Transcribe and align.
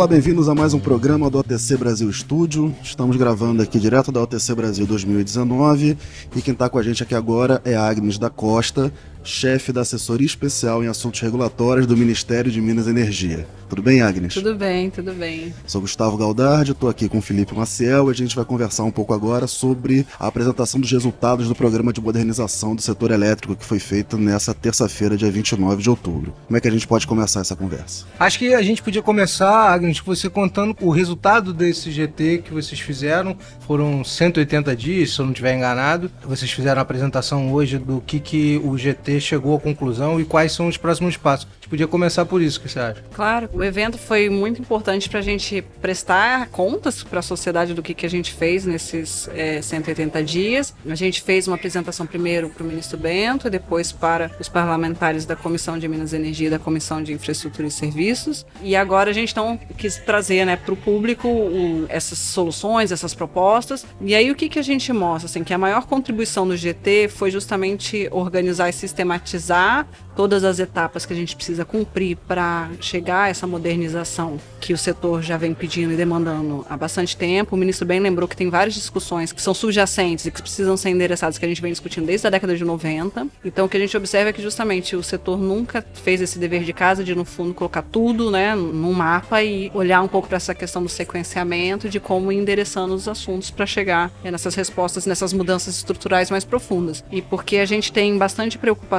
Olá, 0.00 0.06
bem-vindos 0.06 0.48
a 0.48 0.54
mais 0.54 0.72
um 0.72 0.80
programa 0.80 1.28
do 1.28 1.38
OTC 1.38 1.76
Brasil 1.76 2.08
Estúdio. 2.08 2.74
Estamos 2.82 3.18
gravando 3.18 3.60
aqui 3.60 3.78
direto 3.78 4.10
da 4.10 4.22
OTC 4.22 4.54
Brasil 4.54 4.86
2019 4.86 5.98
e 6.34 6.40
quem 6.40 6.54
está 6.54 6.70
com 6.70 6.78
a 6.78 6.82
gente 6.82 7.02
aqui 7.02 7.14
agora 7.14 7.60
é 7.66 7.76
Agnes 7.76 8.16
da 8.16 8.30
Costa, 8.30 8.90
chefe 9.22 9.72
da 9.72 9.82
assessoria 9.82 10.26
especial 10.26 10.82
em 10.82 10.88
assuntos 10.88 11.20
regulatórios 11.20 11.86
do 11.86 11.96
Ministério 11.96 12.50
de 12.50 12.60
Minas 12.60 12.86
e 12.86 12.90
Energia. 12.90 13.46
Tudo 13.68 13.82
bem, 13.82 14.02
Agnes? 14.02 14.34
Tudo 14.34 14.54
bem, 14.56 14.90
tudo 14.90 15.12
bem. 15.12 15.54
Sou 15.64 15.80
Gustavo 15.80 16.16
Galdardi, 16.16 16.72
estou 16.72 16.88
aqui 16.88 17.08
com 17.08 17.18
o 17.18 17.22
Felipe 17.22 17.54
Maciel 17.54 18.08
e 18.08 18.10
a 18.10 18.14
gente 18.14 18.34
vai 18.34 18.44
conversar 18.44 18.82
um 18.82 18.90
pouco 18.90 19.14
agora 19.14 19.46
sobre 19.46 20.04
a 20.18 20.26
apresentação 20.26 20.80
dos 20.80 20.90
resultados 20.90 21.46
do 21.46 21.54
programa 21.54 21.92
de 21.92 22.00
modernização 22.00 22.74
do 22.74 22.82
setor 22.82 23.12
elétrico 23.12 23.54
que 23.54 23.64
foi 23.64 23.78
feito 23.78 24.18
nessa 24.18 24.52
terça-feira, 24.52 25.16
dia 25.16 25.30
29 25.30 25.82
de 25.82 25.88
outubro. 25.88 26.34
Como 26.46 26.56
é 26.56 26.60
que 26.60 26.66
a 26.66 26.70
gente 26.70 26.86
pode 26.86 27.06
começar 27.06 27.40
essa 27.40 27.54
conversa? 27.54 28.06
Acho 28.18 28.38
que 28.40 28.54
a 28.54 28.62
gente 28.62 28.82
podia 28.82 29.02
começar, 29.02 29.72
Agnes, 29.72 30.00
com 30.00 30.12
você 30.12 30.28
contando 30.28 30.76
o 30.80 30.90
resultado 30.90 31.52
desse 31.52 31.92
GT 31.92 32.42
que 32.44 32.52
vocês 32.52 32.80
fizeram. 32.80 33.36
Foram 33.60 34.02
180 34.02 34.74
dias, 34.74 35.14
se 35.14 35.20
eu 35.20 35.24
não 35.24 35.32
estiver 35.32 35.54
enganado. 35.54 36.10
Vocês 36.24 36.50
fizeram 36.50 36.80
a 36.80 36.82
apresentação 36.82 37.52
hoje 37.52 37.78
do 37.78 38.00
que, 38.00 38.18
que 38.18 38.60
o 38.64 38.76
GT 38.76 39.09
chegou 39.18 39.56
à 39.56 39.60
conclusão 39.60 40.20
e 40.20 40.24
quais 40.24 40.52
são 40.52 40.68
os 40.68 40.76
próximos 40.76 41.16
passos. 41.16 41.46
A 41.50 41.54
gente 41.54 41.68
podia 41.68 41.88
começar 41.88 42.24
por 42.26 42.42
isso, 42.42 42.58
o 42.58 42.62
que 42.62 42.68
você 42.68 42.78
acha? 42.78 43.02
Claro, 43.12 43.48
o 43.52 43.64
evento 43.64 43.98
foi 43.98 44.28
muito 44.28 44.60
importante 44.60 45.08
para 45.08 45.18
a 45.18 45.22
gente 45.22 45.62
prestar 45.80 46.48
contas 46.48 47.02
para 47.02 47.20
a 47.20 47.22
sociedade 47.22 47.74
do 47.74 47.82
que, 47.82 47.94
que 47.94 48.06
a 48.06 48.10
gente 48.10 48.32
fez 48.32 48.64
nesses 48.64 49.28
é, 49.34 49.62
180 49.62 50.22
dias. 50.22 50.74
A 50.88 50.94
gente 50.94 51.22
fez 51.22 51.46
uma 51.48 51.56
apresentação 51.56 52.06
primeiro 52.06 52.50
para 52.50 52.62
o 52.62 52.66
ministro 52.66 52.98
Bento 52.98 53.46
e 53.46 53.50
depois 53.50 53.92
para 53.92 54.30
os 54.38 54.48
parlamentares 54.48 55.24
da 55.24 55.34
Comissão 55.34 55.78
de 55.78 55.88
Minas 55.88 56.12
e 56.12 56.16
Energia 56.16 56.48
e 56.48 56.50
da 56.50 56.58
Comissão 56.58 57.02
de 57.02 57.12
Infraestrutura 57.12 57.68
e 57.68 57.70
Serviços. 57.70 58.44
E 58.62 58.76
agora 58.76 59.10
a 59.10 59.12
gente 59.12 59.30
então 59.30 59.58
quis 59.76 59.96
trazer 59.96 60.44
né, 60.44 60.56
para 60.56 60.72
o 60.74 60.76
público 60.76 61.28
o, 61.28 61.86
essas 61.88 62.18
soluções, 62.18 62.92
essas 62.92 63.14
propostas. 63.14 63.86
E 64.00 64.14
aí 64.14 64.30
o 64.30 64.34
que, 64.34 64.48
que 64.48 64.58
a 64.58 64.62
gente 64.62 64.92
mostra? 64.92 65.26
Assim, 65.26 65.44
que 65.44 65.54
a 65.54 65.58
maior 65.58 65.86
contribuição 65.86 66.46
do 66.46 66.56
GT 66.56 67.08
foi 67.08 67.30
justamente 67.30 68.08
organizar 68.10 68.68
e 68.68 68.72
sistematizar 69.00 69.86
todas 70.14 70.44
as 70.44 70.58
etapas 70.58 71.06
que 71.06 71.14
a 71.14 71.16
gente 71.16 71.34
precisa 71.34 71.64
cumprir 71.64 72.16
para 72.28 72.68
chegar 72.78 73.22
a 73.22 73.28
essa 73.28 73.46
modernização 73.46 74.38
que 74.60 74.74
o 74.74 74.78
setor 74.78 75.22
já 75.22 75.38
vem 75.38 75.54
pedindo 75.54 75.94
e 75.94 75.96
demandando 75.96 76.66
há 76.68 76.76
bastante 76.76 77.16
tempo. 77.16 77.56
O 77.56 77.58
ministro 77.58 77.86
bem 77.86 78.00
lembrou 78.00 78.28
que 78.28 78.36
tem 78.36 78.50
várias 78.50 78.74
discussões 78.74 79.32
que 79.32 79.40
são 79.40 79.54
subjacentes 79.54 80.26
e 80.26 80.30
que 80.30 80.42
precisam 80.42 80.76
ser 80.76 80.90
endereçadas, 80.90 81.38
que 81.38 81.44
a 81.44 81.48
gente 81.48 81.62
vem 81.62 81.72
discutindo 81.72 82.04
desde 82.04 82.26
a 82.26 82.30
década 82.30 82.54
de 82.54 82.62
90. 82.62 83.26
Então, 83.42 83.64
o 83.64 83.68
que 83.68 83.78
a 83.78 83.80
gente 83.80 83.96
observa 83.96 84.28
é 84.28 84.32
que 84.32 84.42
justamente 84.42 84.94
o 84.94 85.02
setor 85.02 85.38
nunca 85.38 85.82
fez 85.94 86.20
esse 86.20 86.38
dever 86.38 86.64
de 86.64 86.72
casa 86.74 87.02
de, 87.02 87.14
no 87.14 87.24
fundo, 87.24 87.54
colocar 87.54 87.82
tudo 87.82 88.30
né, 88.30 88.54
num 88.54 88.92
mapa 88.92 89.42
e 89.42 89.70
olhar 89.72 90.02
um 90.02 90.08
pouco 90.08 90.28
para 90.28 90.36
essa 90.36 90.54
questão 90.54 90.82
do 90.82 90.88
sequenciamento, 90.88 91.88
de 91.88 91.98
como 91.98 92.30
ir 92.30 92.36
endereçando 92.36 92.94
os 92.94 93.08
assuntos 93.08 93.50
para 93.50 93.64
chegar 93.64 94.12
é, 94.22 94.30
nessas 94.30 94.54
respostas, 94.54 95.06
nessas 95.06 95.32
mudanças 95.32 95.76
estruturais 95.76 96.30
mais 96.30 96.44
profundas. 96.44 97.02
E 97.10 97.22
porque 97.22 97.56
a 97.56 97.64
gente 97.64 97.90
tem 97.90 98.18
bastante 98.18 98.58
preocupação 98.58 98.89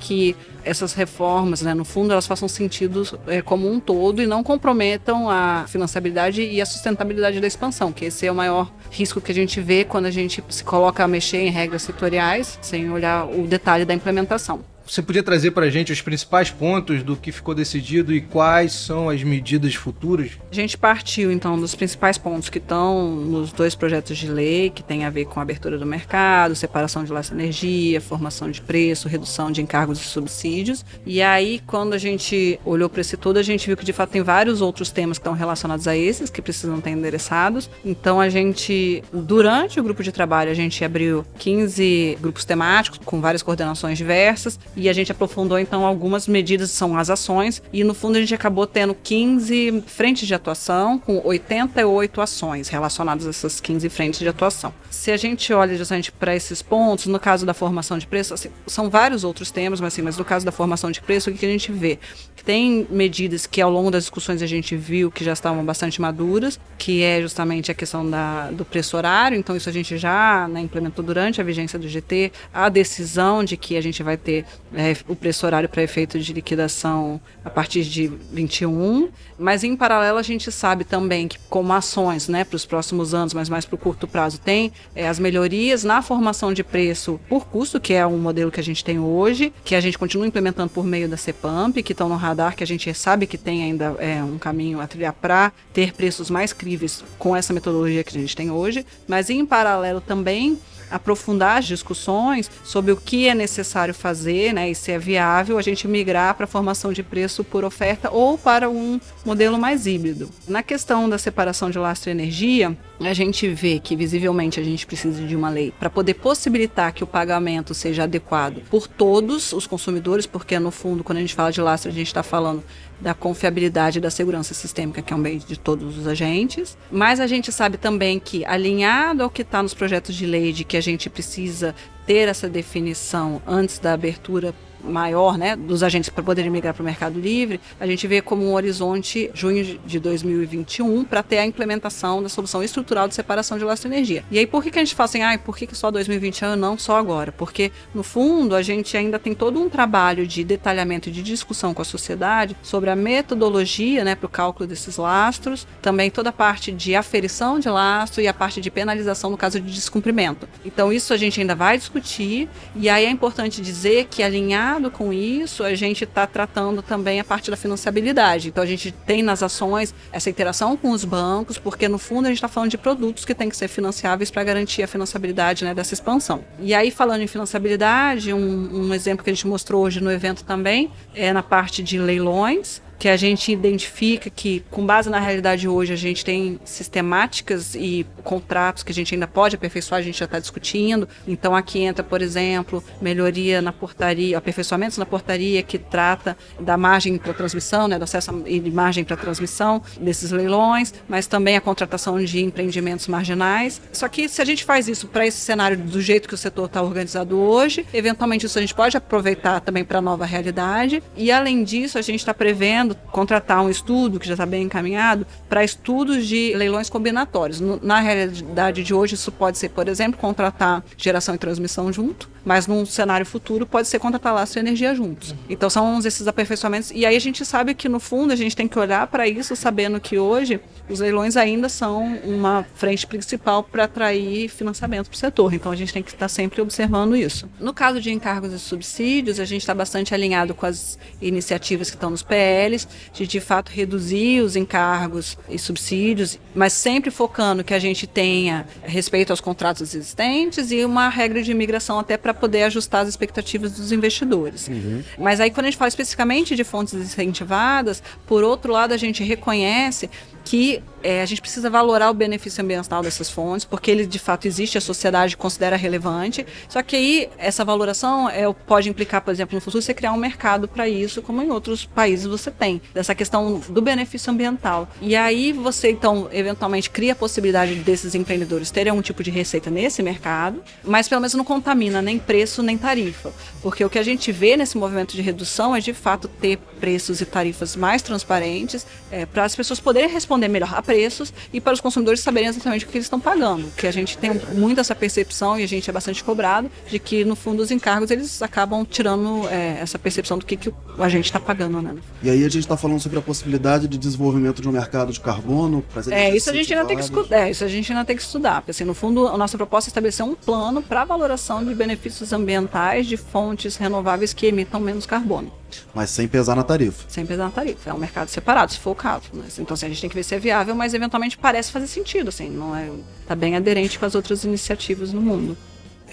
que 0.00 0.34
essas 0.64 0.92
reformas, 0.92 1.62
né, 1.62 1.72
no 1.72 1.84
fundo, 1.84 2.12
elas 2.12 2.26
façam 2.26 2.48
sentido 2.48 3.02
é, 3.26 3.40
como 3.40 3.70
um 3.70 3.78
todo 3.80 4.20
e 4.22 4.26
não 4.26 4.42
comprometam 4.42 5.30
a 5.30 5.64
financiabilidade 5.68 6.42
e 6.42 6.60
a 6.60 6.66
sustentabilidade 6.66 7.40
da 7.40 7.46
expansão, 7.46 7.92
que 7.92 8.06
esse 8.06 8.26
é 8.26 8.32
o 8.32 8.34
maior 8.34 8.70
risco 8.90 9.20
que 9.20 9.32
a 9.32 9.34
gente 9.34 9.60
vê 9.60 9.84
quando 9.84 10.06
a 10.06 10.10
gente 10.10 10.42
se 10.48 10.64
coloca 10.64 11.04
a 11.04 11.08
mexer 11.08 11.38
em 11.38 11.50
regras 11.50 11.82
setoriais 11.82 12.58
sem 12.60 12.90
olhar 12.90 13.26
o 13.26 13.46
detalhe 13.46 13.84
da 13.84 13.94
implementação. 13.94 14.60
Você 14.88 15.02
podia 15.02 15.22
trazer 15.22 15.50
para 15.50 15.66
a 15.66 15.70
gente 15.70 15.92
os 15.92 16.00
principais 16.00 16.50
pontos 16.50 17.02
do 17.02 17.14
que 17.14 17.30
ficou 17.30 17.54
decidido 17.54 18.14
e 18.14 18.22
quais 18.22 18.72
são 18.72 19.10
as 19.10 19.22
medidas 19.22 19.74
futuras? 19.74 20.30
A 20.50 20.54
gente 20.54 20.78
partiu 20.78 21.30
então 21.30 21.60
dos 21.60 21.74
principais 21.74 22.16
pontos 22.16 22.48
que 22.48 22.56
estão 22.56 23.14
nos 23.14 23.52
dois 23.52 23.74
projetos 23.74 24.16
de 24.16 24.30
lei, 24.30 24.70
que 24.70 24.82
tem 24.82 25.04
a 25.04 25.10
ver 25.10 25.26
com 25.26 25.40
a 25.40 25.42
abertura 25.42 25.76
do 25.76 25.84
mercado, 25.84 26.56
separação 26.56 27.04
de 27.04 27.12
laço 27.12 27.34
energia, 27.34 28.00
formação 28.00 28.50
de 28.50 28.62
preço, 28.62 29.08
redução 29.08 29.52
de 29.52 29.60
encargos 29.60 30.00
e 30.00 30.04
subsídios. 30.04 30.82
E 31.04 31.20
aí, 31.20 31.60
quando 31.66 31.92
a 31.92 31.98
gente 31.98 32.58
olhou 32.64 32.88
para 32.88 33.02
esse 33.02 33.18
todo, 33.18 33.36
a 33.36 33.42
gente 33.42 33.66
viu 33.66 33.76
que 33.76 33.84
de 33.84 33.92
fato 33.92 34.08
tem 34.08 34.22
vários 34.22 34.62
outros 34.62 34.90
temas 34.90 35.18
que 35.18 35.22
estão 35.22 35.34
relacionados 35.34 35.86
a 35.86 35.94
esses, 35.94 36.30
que 36.30 36.40
precisam 36.40 36.80
ter 36.80 36.90
endereçados. 36.90 37.68
Então, 37.84 38.18
a 38.18 38.30
gente, 38.30 39.04
durante 39.12 39.78
o 39.78 39.84
grupo 39.84 40.02
de 40.02 40.10
trabalho, 40.12 40.50
a 40.50 40.54
gente 40.54 40.82
abriu 40.82 41.26
15 41.38 42.16
grupos 42.22 42.46
temáticos 42.46 42.98
com 43.04 43.20
várias 43.20 43.42
coordenações 43.42 43.98
diversas 43.98 44.58
e 44.78 44.88
a 44.88 44.92
gente 44.92 45.10
aprofundou 45.10 45.58
então 45.58 45.84
algumas 45.84 46.28
medidas, 46.28 46.70
são 46.70 46.96
as 46.96 47.10
ações, 47.10 47.60
e 47.72 47.82
no 47.82 47.94
fundo 47.94 48.16
a 48.16 48.20
gente 48.20 48.32
acabou 48.32 48.64
tendo 48.64 48.94
15 48.94 49.82
frentes 49.86 50.26
de 50.28 50.34
atuação, 50.34 51.00
com 51.00 51.20
88 51.24 52.20
ações 52.20 52.68
relacionadas 52.68 53.26
a 53.26 53.30
essas 53.30 53.60
15 53.60 53.88
frentes 53.88 54.20
de 54.20 54.28
atuação. 54.28 54.72
Se 54.88 55.10
a 55.10 55.16
gente 55.16 55.52
olha 55.52 55.76
justamente 55.76 56.12
para 56.12 56.34
esses 56.34 56.62
pontos, 56.62 57.06
no 57.06 57.18
caso 57.18 57.44
da 57.44 57.52
formação 57.52 57.98
de 57.98 58.06
preço, 58.06 58.32
assim, 58.32 58.50
são 58.68 58.88
vários 58.88 59.24
outros 59.24 59.50
temas, 59.50 59.80
mas, 59.80 59.92
assim, 59.92 60.02
mas 60.02 60.16
no 60.16 60.24
caso 60.24 60.46
da 60.46 60.52
formação 60.52 60.92
de 60.92 61.00
preço, 61.00 61.28
o 61.28 61.34
que 61.34 61.44
a 61.44 61.48
gente 61.48 61.72
vê? 61.72 61.98
Tem 62.44 62.86
medidas 62.88 63.46
que 63.46 63.60
ao 63.60 63.70
longo 63.70 63.90
das 63.90 64.04
discussões 64.04 64.40
a 64.40 64.46
gente 64.46 64.76
viu 64.76 65.10
que 65.10 65.24
já 65.24 65.32
estavam 65.32 65.64
bastante 65.64 66.00
maduras, 66.00 66.58
que 66.78 67.02
é 67.02 67.20
justamente 67.20 67.70
a 67.70 67.74
questão 67.74 68.08
da, 68.08 68.50
do 68.52 68.64
preço 68.64 68.96
horário, 68.96 69.36
então 69.36 69.56
isso 69.56 69.68
a 69.68 69.72
gente 69.72 69.98
já 69.98 70.46
né, 70.48 70.60
implementou 70.60 71.04
durante 71.04 71.40
a 71.40 71.44
vigência 71.44 71.78
do 71.78 71.88
GT, 71.88 72.32
a 72.54 72.68
decisão 72.68 73.44
de 73.44 73.56
que 73.56 73.76
a 73.76 73.80
gente 73.80 74.02
vai 74.02 74.16
ter 74.16 74.46
é, 74.74 74.96
o 75.08 75.16
preço 75.16 75.46
horário 75.46 75.68
para 75.68 75.82
efeito 75.82 76.18
de 76.18 76.32
liquidação 76.32 77.20
a 77.44 77.50
partir 77.50 77.84
de 77.84 78.08
21, 78.32 79.08
mas 79.38 79.64
em 79.64 79.76
paralelo 79.76 80.18
a 80.18 80.22
gente 80.22 80.50
sabe 80.50 80.84
também 80.84 81.28
que 81.28 81.38
como 81.48 81.72
ações 81.72 82.28
né, 82.28 82.44
para 82.44 82.56
os 82.56 82.66
próximos 82.66 83.14
anos, 83.14 83.32
mas 83.32 83.48
mais 83.48 83.64
para 83.64 83.74
o 83.74 83.78
curto 83.78 84.06
prazo, 84.06 84.38
tem 84.38 84.72
é, 84.94 85.08
as 85.08 85.18
melhorias 85.18 85.84
na 85.84 86.02
formação 86.02 86.52
de 86.52 86.62
preço 86.62 87.20
por 87.28 87.46
custo, 87.46 87.80
que 87.80 87.92
é 87.92 88.06
um 88.06 88.18
modelo 88.18 88.50
que 88.50 88.60
a 88.60 88.64
gente 88.64 88.84
tem 88.84 88.98
hoje, 88.98 89.52
que 89.64 89.74
a 89.74 89.80
gente 89.80 89.98
continua 89.98 90.26
implementando 90.26 90.70
por 90.70 90.84
meio 90.84 91.08
da 91.08 91.16
CEPAMP, 91.16 91.82
que 91.82 91.92
estão 91.92 92.08
no 92.08 92.16
radar, 92.16 92.56
que 92.56 92.64
a 92.64 92.66
gente 92.66 92.92
sabe 92.94 93.26
que 93.26 93.38
tem 93.38 93.64
ainda 93.64 93.96
é, 93.98 94.22
um 94.22 94.38
caminho 94.38 94.80
a 94.80 94.86
trilhar 94.86 95.12
para 95.12 95.52
ter 95.72 95.92
preços 95.92 96.30
mais 96.30 96.52
críveis 96.52 97.04
com 97.18 97.34
essa 97.34 97.52
metodologia 97.52 98.04
que 98.04 98.16
a 98.16 98.20
gente 98.20 98.36
tem 98.36 98.50
hoje, 98.50 98.84
mas 99.06 99.30
em 99.30 99.44
paralelo 99.44 100.00
também 100.00 100.58
aprofundar 100.90 101.58
as 101.58 101.66
discussões 101.66 102.50
sobre 102.64 102.92
o 102.92 102.96
que 102.96 103.28
é 103.28 103.34
necessário 103.34 103.94
fazer 103.94 104.52
né, 104.52 104.70
e 104.70 104.74
se 104.74 104.92
é 104.92 104.98
viável 104.98 105.58
a 105.58 105.62
gente 105.62 105.86
migrar 105.86 106.34
para 106.34 106.44
a 106.44 106.48
formação 106.48 106.92
de 106.92 107.02
preço 107.02 107.42
por 107.44 107.64
oferta 107.64 108.10
ou 108.10 108.38
para 108.38 108.68
um 108.68 109.00
modelo 109.24 109.58
mais 109.58 109.86
híbrido. 109.86 110.28
Na 110.46 110.62
questão 110.62 111.08
da 111.08 111.18
separação 111.18 111.70
de 111.70 111.78
lastro 111.78 112.10
e 112.10 112.12
energia, 112.12 112.76
a 113.00 113.12
gente 113.12 113.48
vê 113.48 113.78
que 113.78 113.94
visivelmente 113.94 114.58
a 114.58 114.62
gente 114.62 114.86
precisa 114.86 115.24
de 115.24 115.36
uma 115.36 115.48
lei 115.48 115.72
para 115.78 115.90
poder 115.90 116.14
possibilitar 116.14 116.92
que 116.92 117.04
o 117.04 117.06
pagamento 117.06 117.74
seja 117.74 118.04
adequado 118.04 118.62
por 118.70 118.88
todos 118.88 119.52
os 119.52 119.66
consumidores, 119.66 120.26
porque 120.26 120.58
no 120.58 120.70
fundo, 120.70 121.04
quando 121.04 121.18
a 121.18 121.20
gente 121.20 121.34
fala 121.34 121.52
de 121.52 121.60
lastro, 121.60 121.90
a 121.90 121.94
gente 121.94 122.08
está 122.08 122.22
falando 122.22 122.62
da 123.00 123.14
confiabilidade 123.14 124.00
da 124.00 124.10
segurança 124.10 124.54
sistêmica, 124.54 125.02
que 125.02 125.12
é 125.12 125.16
um 125.16 125.22
bem 125.22 125.38
de 125.38 125.58
todos 125.58 125.96
os 125.96 126.06
agentes. 126.06 126.76
Mas 126.90 127.20
a 127.20 127.26
gente 127.26 127.52
sabe 127.52 127.76
também 127.76 128.18
que, 128.18 128.44
alinhado 128.44 129.22
ao 129.22 129.30
que 129.30 129.42
está 129.42 129.62
nos 129.62 129.74
projetos 129.74 130.14
de 130.14 130.26
lei, 130.26 130.52
de 130.52 130.64
que 130.64 130.76
a 130.76 130.80
gente 130.80 131.08
precisa 131.08 131.74
ter 132.06 132.28
essa 132.28 132.48
definição 132.48 133.40
antes 133.46 133.78
da 133.78 133.92
abertura 133.92 134.54
maior 134.82 135.36
né, 135.36 135.56
dos 135.56 135.82
agentes 135.82 136.10
para 136.10 136.22
poderem 136.22 136.50
migrar 136.50 136.74
para 136.74 136.82
o 136.82 136.84
mercado 136.84 137.18
livre, 137.18 137.60
a 137.78 137.86
gente 137.86 138.06
vê 138.06 138.20
como 138.20 138.44
um 138.44 138.54
horizonte 138.54 139.30
junho 139.34 139.78
de 139.84 139.98
2021 139.98 141.04
para 141.04 141.22
ter 141.22 141.38
a 141.38 141.46
implementação 141.46 142.22
da 142.22 142.28
solução 142.28 142.62
estrutural 142.62 143.08
de 143.08 143.14
separação 143.14 143.58
de 143.58 143.64
lastro 143.64 143.88
energia. 143.88 144.24
E 144.30 144.38
aí 144.38 144.46
por 144.46 144.62
que, 144.62 144.70
que 144.70 144.78
a 144.78 144.84
gente 144.84 144.94
fala 144.94 145.04
assim, 145.06 145.22
ah, 145.22 145.38
por 145.38 145.56
que, 145.56 145.66
que 145.66 145.76
só 145.76 145.90
2021 145.90 146.56
não 146.56 146.78
só 146.78 146.96
agora? 146.96 147.32
Porque 147.32 147.72
no 147.94 148.02
fundo 148.02 148.54
a 148.54 148.62
gente 148.62 148.96
ainda 148.96 149.18
tem 149.18 149.34
todo 149.34 149.60
um 149.60 149.68
trabalho 149.68 150.26
de 150.26 150.44
detalhamento 150.44 151.08
e 151.08 151.12
de 151.12 151.22
discussão 151.22 151.74
com 151.74 151.82
a 151.82 151.84
sociedade 151.84 152.56
sobre 152.62 152.90
a 152.90 152.96
metodologia 152.96 154.04
né, 154.04 154.14
para 154.14 154.26
o 154.26 154.28
cálculo 154.28 154.66
desses 154.66 154.96
lastros, 154.96 155.66
também 155.82 156.10
toda 156.10 156.30
a 156.30 156.32
parte 156.32 156.72
de 156.72 156.94
aferição 156.94 157.58
de 157.58 157.68
lastro 157.68 158.22
e 158.22 158.28
a 158.28 158.34
parte 158.34 158.60
de 158.60 158.70
penalização 158.70 159.30
no 159.30 159.36
caso 159.36 159.60
de 159.60 159.72
descumprimento. 159.72 160.48
Então 160.64 160.92
isso 160.92 161.12
a 161.12 161.16
gente 161.16 161.40
ainda 161.40 161.54
vai 161.54 161.78
discutir 161.78 162.48
e 162.74 162.88
aí 162.88 163.04
é 163.04 163.10
importante 163.10 163.60
dizer 163.60 164.06
que 164.10 164.22
alinhar 164.22 164.67
Alinhado 164.68 164.90
com 164.90 165.12
isso, 165.12 165.64
a 165.64 165.74
gente 165.74 166.04
está 166.04 166.26
tratando 166.26 166.82
também 166.82 167.18
a 167.18 167.24
parte 167.24 167.50
da 167.50 167.56
financiabilidade. 167.56 168.48
Então, 168.48 168.62
a 168.62 168.66
gente 168.66 168.92
tem 168.92 169.22
nas 169.22 169.42
ações 169.42 169.94
essa 170.12 170.28
interação 170.28 170.76
com 170.76 170.90
os 170.90 171.06
bancos, 171.06 171.56
porque 171.56 171.88
no 171.88 171.98
fundo 171.98 172.26
a 172.26 172.28
gente 172.28 172.36
está 172.36 172.48
falando 172.48 172.70
de 172.70 172.76
produtos 172.76 173.24
que 173.24 173.34
têm 173.34 173.48
que 173.48 173.56
ser 173.56 173.68
financiáveis 173.68 174.30
para 174.30 174.44
garantir 174.44 174.82
a 174.82 174.86
financiabilidade 174.86 175.64
né, 175.64 175.72
dessa 175.74 175.94
expansão. 175.94 176.44
E 176.60 176.74
aí, 176.74 176.90
falando 176.90 177.22
em 177.22 177.26
financiabilidade, 177.26 178.32
um, 178.32 178.88
um 178.88 178.94
exemplo 178.94 179.24
que 179.24 179.30
a 179.30 179.32
gente 179.32 179.46
mostrou 179.46 179.82
hoje 179.82 180.02
no 180.02 180.12
evento 180.12 180.44
também 180.44 180.90
é 181.14 181.32
na 181.32 181.42
parte 181.42 181.82
de 181.82 181.98
leilões 181.98 182.82
que 182.98 183.08
a 183.08 183.16
gente 183.16 183.52
identifica 183.52 184.28
que, 184.28 184.64
com 184.70 184.84
base 184.84 185.08
na 185.08 185.20
realidade 185.20 185.68
hoje, 185.68 185.92
a 185.92 185.96
gente 185.96 186.24
tem 186.24 186.58
sistemáticas 186.64 187.74
e 187.74 188.04
contratos 188.24 188.82
que 188.82 188.90
a 188.90 188.94
gente 188.94 189.14
ainda 189.14 189.26
pode 189.26 189.54
aperfeiçoar, 189.54 190.00
a 190.00 190.02
gente 190.02 190.18
já 190.18 190.24
está 190.24 190.38
discutindo. 190.38 191.08
Então, 191.26 191.54
aqui 191.54 191.80
entra, 191.80 192.02
por 192.02 192.20
exemplo, 192.20 192.82
melhoria 193.00 193.62
na 193.62 193.72
portaria, 193.72 194.36
aperfeiçoamentos 194.36 194.98
na 194.98 195.06
portaria 195.06 195.62
que 195.62 195.78
trata 195.78 196.36
da 196.58 196.76
margem 196.76 197.16
para 197.16 197.32
transmissão, 197.32 197.86
né, 197.86 197.98
do 197.98 198.04
acesso 198.04 198.42
e 198.46 198.60
margem 198.70 199.04
para 199.04 199.16
transmissão 199.16 199.80
desses 200.00 200.30
leilões, 200.30 200.92
mas 201.08 201.26
também 201.26 201.56
a 201.56 201.60
contratação 201.60 202.22
de 202.22 202.42
empreendimentos 202.42 203.06
marginais. 203.06 203.80
Só 203.92 204.08
que 204.08 204.28
se 204.28 204.42
a 204.42 204.44
gente 204.44 204.64
faz 204.64 204.88
isso 204.88 205.06
para 205.06 205.26
esse 205.26 205.38
cenário 205.38 205.76
do 205.76 206.00
jeito 206.00 206.28
que 206.28 206.34
o 206.34 206.38
setor 206.38 206.66
está 206.66 206.82
organizado 206.82 207.38
hoje, 207.38 207.86
eventualmente 207.94 208.46
isso 208.46 208.58
a 208.58 208.60
gente 208.60 208.74
pode 208.74 208.96
aproveitar 208.96 209.60
também 209.60 209.84
para 209.84 209.98
a 209.98 210.02
nova 210.02 210.24
realidade. 210.24 211.02
E 211.16 211.30
além 211.30 211.62
disso, 211.62 211.98
a 211.98 212.02
gente 212.02 212.18
está 212.18 212.34
prevendo 212.34 212.87
contratar 212.94 213.62
um 213.62 213.70
estudo 213.70 214.18
que 214.18 214.26
já 214.26 214.34
está 214.34 214.46
bem 214.46 214.64
encaminhado 214.64 215.26
para 215.48 215.64
estudos 215.64 216.26
de 216.26 216.54
leilões 216.54 216.88
combinatórios. 216.88 217.60
Na 217.82 218.00
realidade 218.00 218.82
de 218.82 218.94
hoje, 218.94 219.14
isso 219.14 219.32
pode 219.32 219.58
ser, 219.58 219.70
por 219.70 219.88
exemplo, 219.88 220.18
contratar 220.18 220.84
geração 220.96 221.34
e 221.34 221.38
transmissão 221.38 221.92
junto, 221.92 222.28
mas 222.44 222.66
num 222.66 222.84
cenário 222.86 223.26
futuro 223.26 223.66
pode 223.66 223.88
ser 223.88 223.98
contratar 223.98 224.34
laço 224.34 224.58
e 224.58 224.60
energia 224.60 224.94
juntos. 224.94 225.34
Então 225.48 225.68
são 225.68 225.98
esses 225.98 226.26
aperfeiçoamentos. 226.26 226.90
E 226.92 227.04
aí 227.04 227.16
a 227.16 227.20
gente 227.20 227.44
sabe 227.44 227.74
que 227.74 227.88
no 227.88 228.00
fundo 228.00 228.32
a 228.32 228.36
gente 228.36 228.56
tem 228.56 228.68
que 228.68 228.78
olhar 228.78 229.06
para 229.06 229.28
isso 229.28 229.54
sabendo 229.54 230.00
que 230.00 230.18
hoje 230.18 230.60
os 230.88 231.00
leilões 231.00 231.36
ainda 231.36 231.68
são 231.68 232.18
uma 232.24 232.64
frente 232.74 233.06
principal 233.06 233.62
para 233.62 233.84
atrair 233.84 234.48
financiamento 234.48 235.08
para 235.08 235.14
o 235.14 235.18
setor. 235.18 235.52
Então 235.52 235.70
a 235.70 235.76
gente 235.76 235.92
tem 235.92 236.02
que 236.02 236.10
estar 236.10 236.28
sempre 236.28 236.60
observando 236.60 237.16
isso. 237.16 237.48
No 237.60 237.74
caso 237.74 238.00
de 238.00 238.10
encargos 238.10 238.52
e 238.52 238.58
subsídios, 238.58 239.38
a 239.38 239.44
gente 239.44 239.62
está 239.62 239.74
bastante 239.74 240.14
alinhado 240.14 240.54
com 240.54 240.66
as 240.66 240.98
iniciativas 241.20 241.90
que 241.90 241.96
estão 241.96 242.10
nos 242.10 242.22
PLs, 242.22 242.77
de 243.12 243.26
de 243.26 243.40
fato 243.40 243.70
reduzir 243.70 244.42
os 244.42 244.56
encargos 244.56 245.38
e 245.48 245.58
subsídios, 245.58 246.38
mas 246.54 246.72
sempre 246.72 247.10
focando 247.10 247.64
que 247.64 247.74
a 247.74 247.78
gente 247.78 248.06
tenha 248.06 248.66
respeito 248.82 249.30
aos 249.30 249.40
contratos 249.40 249.82
existentes 249.82 250.70
e 250.70 250.84
uma 250.84 251.08
regra 251.08 251.42
de 251.42 251.50
imigração 251.50 251.98
até 251.98 252.16
para 252.16 252.34
poder 252.34 252.64
ajustar 252.64 253.02
as 253.02 253.08
expectativas 253.08 253.72
dos 253.72 253.92
investidores. 253.92 254.68
Uhum. 254.68 255.02
Mas 255.18 255.40
aí 255.40 255.50
quando 255.50 255.66
a 255.66 255.70
gente 255.70 255.78
fala 255.78 255.88
especificamente 255.88 256.54
de 256.54 256.64
fontes 256.64 256.94
incentivadas, 256.94 258.02
por 258.26 258.42
outro 258.44 258.72
lado 258.72 258.92
a 258.92 258.96
gente 258.96 259.22
reconhece 259.22 260.10
que 260.44 260.82
é, 261.02 261.22
a 261.22 261.26
gente 261.26 261.40
precisa 261.40 261.70
valorar 261.70 262.10
o 262.10 262.14
benefício 262.14 262.62
ambiental 262.62 263.02
dessas 263.02 263.30
fontes, 263.30 263.64
porque 263.64 263.90
ele 263.90 264.06
de 264.06 264.18
fato 264.18 264.46
existe, 264.46 264.78
a 264.78 264.80
sociedade 264.80 265.36
considera 265.36 265.76
relevante. 265.76 266.46
Só 266.68 266.82
que 266.82 266.96
aí 266.96 267.28
essa 267.38 267.64
valoração 267.64 268.28
é, 268.28 268.52
pode 268.66 268.88
implicar, 268.88 269.20
por 269.22 269.30
exemplo, 269.30 269.54
no 269.54 269.60
futuro 269.60 269.82
você 269.82 269.94
criar 269.94 270.12
um 270.12 270.16
mercado 270.16 270.66
para 270.68 270.88
isso, 270.88 271.22
como 271.22 271.42
em 271.42 271.50
outros 271.50 271.84
países 271.84 272.26
você 272.26 272.50
tem, 272.50 272.80
dessa 272.92 273.14
questão 273.14 273.60
do 273.68 273.82
benefício 273.82 274.32
ambiental. 274.32 274.88
E 275.00 275.14
aí 275.16 275.52
você 275.52 275.90
então 275.90 276.28
eventualmente 276.32 276.90
cria 276.90 277.12
a 277.12 277.16
possibilidade 277.16 277.74
desses 277.76 278.14
empreendedores 278.14 278.70
terem 278.70 278.90
algum 278.90 279.02
tipo 279.02 279.22
de 279.22 279.30
receita 279.30 279.70
nesse 279.70 280.02
mercado, 280.02 280.62
mas 280.84 281.08
pelo 281.08 281.20
menos 281.20 281.34
não 281.34 281.44
contamina 281.44 282.02
nem 282.02 282.18
preço 282.18 282.62
nem 282.62 282.76
tarifa, 282.76 283.32
porque 283.62 283.84
o 283.84 283.90
que 283.90 283.98
a 283.98 284.02
gente 284.02 284.32
vê 284.32 284.56
nesse 284.56 284.76
movimento 284.76 285.14
de 285.14 285.22
redução 285.22 285.74
é 285.74 285.80
de 285.80 285.92
fato 285.92 286.28
ter 286.28 286.58
preços 286.80 287.20
e 287.20 287.26
tarifas 287.26 287.76
mais 287.76 288.02
transparentes 288.02 288.86
é, 289.10 289.26
para 289.26 289.44
as 289.44 289.54
pessoas 289.54 289.80
poderem 289.80 290.08
responder 290.08 290.48
melhor 290.48 290.74
preços 290.88 291.34
e 291.52 291.60
para 291.60 291.74
os 291.74 291.82
consumidores 291.82 292.20
saberem 292.20 292.48
exatamente 292.48 292.86
o 292.86 292.88
que 292.88 292.96
eles 292.96 293.04
estão 293.04 293.20
pagando. 293.20 293.70
Que 293.76 293.86
a 293.86 293.90
gente 293.90 294.16
tem 294.16 294.30
muito 294.54 294.80
essa 294.80 294.94
percepção 294.94 295.60
e 295.60 295.62
a 295.62 295.68
gente 295.68 295.90
é 295.90 295.92
bastante 295.92 296.24
cobrado 296.24 296.70
de 296.88 296.98
que 296.98 297.26
no 297.26 297.36
fundo 297.36 297.62
os 297.62 297.70
encargos 297.70 298.10
eles 298.10 298.40
acabam 298.40 298.86
tirando 298.86 299.46
é, 299.50 299.80
essa 299.82 299.98
percepção 299.98 300.38
do 300.38 300.46
que, 300.46 300.56
que 300.56 300.72
a 300.98 301.08
gente 301.10 301.26
está 301.26 301.38
pagando, 301.38 301.82
né? 301.82 301.94
E 302.22 302.30
aí 302.30 302.38
a 302.38 302.48
gente 302.48 302.60
está 302.60 302.74
falando 302.74 303.00
sobre 303.00 303.18
a 303.18 303.22
possibilidade 303.22 303.86
de 303.86 303.98
desenvolvimento 303.98 304.62
de 304.62 304.68
um 304.68 304.72
mercado 304.72 305.12
de 305.12 305.20
carbono. 305.20 305.84
É 306.10 306.34
isso 306.34 306.48
a 306.48 306.54
gente 306.54 306.72
ainda 306.72 306.86
tem 306.86 306.96
que 306.96 307.02
estudar. 307.02 307.36
É, 307.36 307.50
isso 307.50 307.64
a 307.64 307.68
gente 307.68 307.92
ainda 307.92 308.04
tem 308.06 308.16
que 308.16 308.22
estudar. 308.22 308.62
Porque 308.62 308.70
assim, 308.70 308.84
no 308.84 308.94
fundo 308.94 309.28
a 309.28 309.36
nossa 309.36 309.58
proposta 309.58 309.88
é 309.88 309.90
estabelecer 309.90 310.24
um 310.24 310.34
plano 310.34 310.80
para 310.80 311.04
valoração 311.04 311.62
de 311.62 311.74
benefícios 311.74 312.32
ambientais 312.32 313.06
de 313.06 313.18
fontes 313.18 313.76
renováveis 313.76 314.32
que 314.32 314.46
emitam 314.46 314.80
menos 314.80 315.04
carbono. 315.04 315.52
Mas 315.94 316.10
sem 316.10 316.28
pesar 316.28 316.54
na 316.54 316.62
tarifa. 316.62 317.04
Sem 317.08 317.26
pesar 317.26 317.44
na 317.44 317.50
tarifa. 317.50 317.90
É 317.90 317.94
um 317.94 317.98
mercado 317.98 318.28
separado, 318.28 318.72
se 318.72 318.78
for 318.78 318.90
o 318.90 318.94
caso. 318.94 319.24
Né? 319.32 319.44
Então, 319.58 319.74
assim, 319.74 319.86
a 319.86 319.88
gente 319.88 320.00
tem 320.00 320.10
que 320.10 320.16
ver 320.16 320.22
se 320.22 320.34
é 320.34 320.38
viável, 320.38 320.74
mas 320.74 320.94
eventualmente 320.94 321.36
parece 321.36 321.70
fazer 321.70 321.86
sentido, 321.86 322.28
assim, 322.28 322.48
não 322.48 322.74
é. 322.76 322.90
Tá 323.26 323.34
bem 323.34 323.56
aderente 323.56 323.98
com 323.98 324.06
as 324.06 324.14
outras 324.14 324.44
iniciativas 324.44 325.12
no 325.12 325.20
mundo. 325.20 325.56